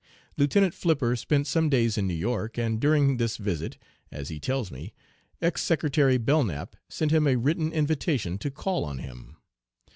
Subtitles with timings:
[0.35, 3.77] Lieutenant Flipper spent some days in New York, and during this visit,
[4.11, 4.95] as he tells me,
[5.43, 9.37] ex Secretary Belknap sent him a written invitation to call on him.